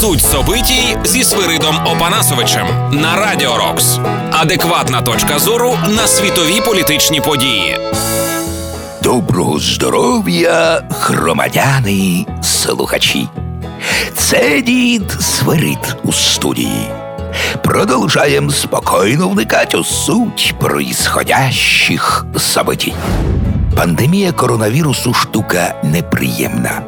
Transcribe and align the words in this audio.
Суть 0.00 0.22
собитій 0.22 0.96
зі 1.04 1.24
Свиридом 1.24 1.76
Опанасовичем 1.86 2.66
на 2.92 3.16
Радіо 3.16 3.56
Рокс. 3.56 3.98
Адекватна 4.32 5.02
точка 5.02 5.38
зору 5.38 5.78
на 5.88 6.06
світові 6.06 6.60
політичні 6.60 7.20
події. 7.20 7.78
Доброго 9.02 9.58
здоров'я, 9.58 10.82
громадяни, 10.90 12.26
слухачі. 12.42 13.28
Це 14.14 14.60
дід 14.60 15.16
Свирид 15.20 15.96
у 16.04 16.12
студії. 16.12 16.88
Продовжаємо 17.64 18.50
спокійно 18.50 19.28
вникати 19.28 19.78
у 19.78 19.84
суть 19.84 20.54
происходящих 20.60 22.26
событий. 22.36 22.94
Пандемія 23.76 24.32
коронавірусу 24.32 25.14
штука 25.14 25.74
неприємна. 25.82 26.82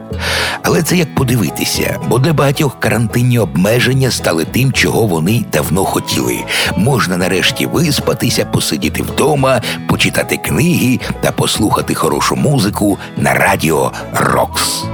Але 0.71 0.83
це 0.83 0.97
як 0.97 1.15
подивитися, 1.15 1.99
бо 2.09 2.19
для 2.19 2.33
багатьох 2.33 2.81
карантинні 2.81 3.39
обмеження 3.39 4.11
стали 4.11 4.45
тим, 4.45 4.73
чого 4.73 5.07
вони 5.07 5.45
давно 5.53 5.85
хотіли. 5.85 6.39
Можна 6.77 7.17
нарешті 7.17 7.67
виспатися, 7.67 8.45
посидіти 8.45 9.03
вдома, 9.03 9.63
почитати 9.89 10.37
книги 10.37 11.01
та 11.21 11.33
послухати 11.33 11.95
хорошу 11.95 12.37
музику 12.37 12.99
на 13.17 13.35
радіо 13.35 13.93
Рокс. 14.13 14.85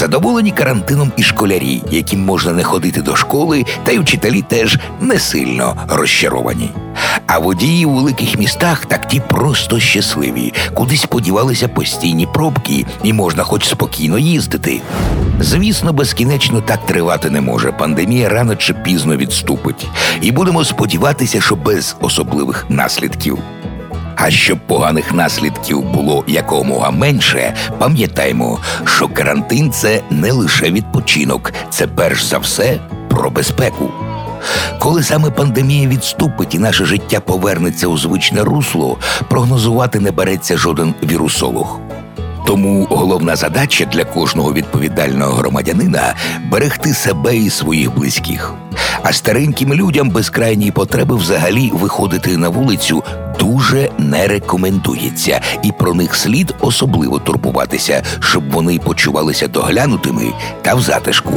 Задоволені 0.00 0.50
карантином 0.50 1.12
і 1.16 1.22
школярі, 1.22 1.82
яким 1.90 2.20
можна 2.20 2.52
не 2.52 2.64
ходити 2.64 3.02
до 3.02 3.16
школи, 3.16 3.64
та 3.84 3.92
й 3.92 3.98
вчителі 3.98 4.42
теж 4.42 4.78
не 5.00 5.18
сильно 5.18 5.76
розчаровані. 5.88 6.70
А 7.26 7.38
водії 7.38 7.86
у 7.86 7.90
великих 7.90 8.38
містах 8.38 8.86
так 8.86 9.08
ті 9.08 9.20
просто 9.20 9.80
щасливі, 9.80 10.52
кудись 10.74 11.04
подівалися 11.04 11.68
постійні 11.68 12.26
пробки, 12.34 12.86
і 13.02 13.12
можна 13.12 13.42
хоч 13.42 13.68
спокійно 13.68 14.18
їздити. 14.18 14.80
Звісно, 15.40 15.92
безкінечно 15.92 16.60
так 16.60 16.86
тривати 16.86 17.30
не 17.30 17.40
може. 17.40 17.72
Пандемія 17.72 18.28
рано 18.28 18.56
чи 18.56 18.74
пізно 18.74 19.16
відступить, 19.16 19.86
і 20.20 20.32
будемо 20.32 20.64
сподіватися, 20.64 21.40
що 21.40 21.56
без 21.56 21.96
особливих 22.00 22.66
наслідків. 22.68 23.38
А 24.22 24.30
щоб 24.30 24.58
поганих 24.66 25.12
наслідків 25.12 25.82
було 25.82 26.24
якомога 26.26 26.90
менше, 26.90 27.54
пам'ятаймо, 27.78 28.58
що 28.84 29.08
карантин 29.08 29.72
це 29.72 30.02
не 30.10 30.32
лише 30.32 30.70
відпочинок, 30.70 31.52
це 31.70 31.86
перш 31.86 32.24
за 32.24 32.38
все 32.38 32.78
про 33.08 33.30
безпеку. 33.30 33.90
Коли 34.78 35.02
саме 35.02 35.30
пандемія 35.30 35.88
відступить 35.88 36.54
і 36.54 36.58
наше 36.58 36.84
життя 36.84 37.20
повернеться 37.20 37.86
у 37.86 37.98
звичне 37.98 38.42
русло, 38.42 38.98
прогнозувати 39.28 40.00
не 40.00 40.10
береться 40.10 40.56
жоден 40.56 40.94
вірусолог. 41.02 41.80
Тому 42.50 42.86
головна 42.90 43.36
задача 43.36 43.84
для 43.84 44.04
кожного 44.04 44.52
відповідального 44.52 45.32
громадянина 45.32 46.14
берегти 46.50 46.94
себе 46.94 47.36
і 47.36 47.50
своїх 47.50 47.94
близьких. 47.94 48.54
А 49.02 49.12
стареньким 49.12 49.74
людям 49.74 50.10
без 50.10 50.30
крайньої 50.30 50.70
потреби 50.70 51.16
взагалі 51.16 51.70
виходити 51.74 52.36
на 52.36 52.48
вулицю 52.48 53.04
дуже 53.38 53.90
не 53.98 54.28
рекомендується, 54.28 55.40
і 55.62 55.72
про 55.72 55.94
них 55.94 56.14
слід 56.14 56.54
особливо 56.60 57.18
турбуватися, 57.18 58.02
щоб 58.20 58.50
вони 58.50 58.78
почувалися 58.78 59.48
доглянутими 59.48 60.32
та 60.62 60.74
в 60.74 60.80
затишку. 60.80 61.32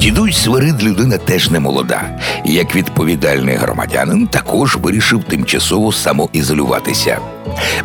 Дідусь 0.00 0.42
Свирид 0.42 0.82
людина 0.82 1.18
теж 1.18 1.50
не 1.50 1.60
молода, 1.60 2.02
як 2.44 2.76
відповідальний 2.76 3.56
громадянин 3.56 4.26
також 4.26 4.76
вирішив 4.76 5.24
тимчасово 5.24 5.92
самоізолюватися. 5.92 7.18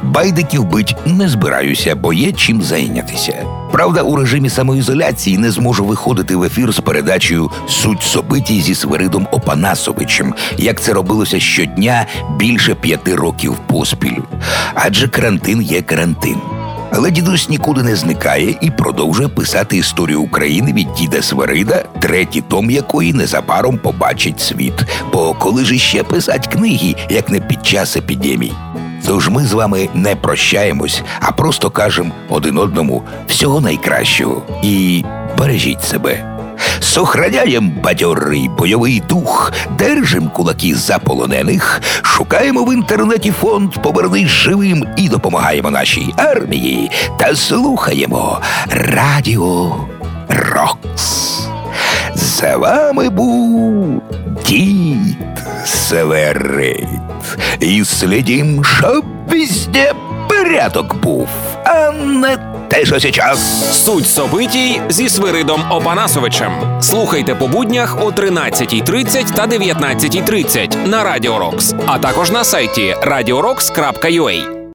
Байдиків 0.03 0.63
бить 0.63 0.95
не 1.05 1.29
збираюся, 1.29 1.95
бо 1.95 2.13
є 2.13 2.31
чим 2.31 2.61
зайнятися. 2.61 3.45
Правда, 3.71 4.01
у 4.01 4.15
режимі 4.15 4.49
самоізоляції 4.49 5.37
не 5.37 5.51
зможу 5.51 5.85
виходити 5.85 6.35
в 6.35 6.43
ефір 6.43 6.71
з 6.73 6.79
передачею 6.79 7.51
Суть 7.67 8.03
собиті 8.03 8.61
зі 8.61 8.75
Свиридом 8.75 9.27
Опанасовичем, 9.31 10.33
як 10.57 10.81
це 10.81 10.93
робилося 10.93 11.39
щодня 11.39 12.05
більше 12.37 12.75
п'яти 12.75 13.15
років 13.15 13.55
поспіль. 13.67 14.17
Адже 14.73 15.07
карантин 15.07 15.61
є 15.61 15.81
карантин. 15.81 16.37
Але 16.93 17.11
дідусь 17.11 17.49
нікуди 17.49 17.83
не 17.83 17.95
зникає 17.95 18.55
і 18.61 18.71
продовжує 18.71 19.27
писати 19.29 19.77
історію 19.77 20.21
України 20.21 20.73
від 20.73 20.93
діда 20.93 21.21
Свирида, 21.21 21.83
третій 21.99 22.41
том 22.41 22.71
якої 22.71 23.13
незабаром 23.13 23.77
побачить 23.77 24.41
світ. 24.41 24.73
Бо 25.13 25.33
коли 25.33 25.65
ж 25.65 25.75
іще 25.75 26.03
писать 26.03 26.47
книги, 26.47 26.95
як 27.09 27.29
не 27.29 27.39
під 27.39 27.65
час 27.65 27.97
епідемій. 27.97 28.53
Тож 29.05 29.29
ми 29.29 29.45
з 29.45 29.53
вами 29.53 29.89
не 29.93 30.15
прощаємось, 30.15 31.03
а 31.19 31.31
просто 31.31 31.69
кажемо 31.69 32.11
один 32.29 32.57
одному 32.57 33.03
всього 33.27 33.61
найкращого 33.61 34.41
і 34.63 35.03
бережіть 35.37 35.83
себе. 35.83 36.25
Сохраняєм 36.79 37.71
бадьорий 37.83 38.49
бойовий 38.57 39.03
дух, 39.09 39.51
держим 39.77 40.29
кулаки 40.29 40.75
за 40.75 40.99
полонених, 40.99 41.81
шукаємо 42.01 42.63
в 42.63 42.73
інтернеті 42.73 43.31
фонд 43.31 43.73
Повернись 43.83 44.27
живим 44.27 44.87
і 44.97 45.09
допомагаємо 45.09 45.71
нашій 45.71 46.13
армії 46.17 46.91
та 47.17 47.35
слухаємо 47.35 48.41
Радіо 48.69 49.75
Рокс. 50.29 51.39
За 52.15 52.57
вами 52.57 53.09
був 53.09 54.01
дід 54.45 55.17
Северит. 55.65 57.08
І 57.59 57.85
слідім, 57.85 58.65
щоб 58.65 59.05
везде 59.27 59.93
порядок 60.29 60.95
був, 60.95 61.29
а 61.65 61.91
не 61.91 62.37
те, 62.67 62.85
що 62.85 62.99
сейчас. 62.99 63.39
Суть 63.85 64.07
собитій 64.07 64.81
зі 64.89 65.09
Свиридом 65.09 65.63
Опанасовичем. 65.71 66.51
Слухайте 66.81 67.35
по 67.35 67.47
буднях 67.47 67.97
о 68.01 68.09
13.30 68.09 69.35
та 69.35 69.47
19.30 69.47 70.87
на 70.87 71.03
Радіо 71.03 71.39
Рокс, 71.39 71.75
а 71.85 71.99
також 71.99 72.31
на 72.31 72.43
сайті 72.43 72.95
radiorocks.ua. 73.03 74.58